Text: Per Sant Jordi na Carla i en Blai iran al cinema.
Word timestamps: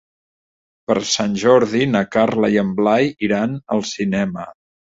Per 0.91 0.95
Sant 1.09 1.35
Jordi 1.43 1.83
na 1.97 2.03
Carla 2.17 2.51
i 2.57 2.59
en 2.65 2.75
Blai 2.81 3.15
iran 3.31 3.57
al 3.77 3.89
cinema. 3.95 4.53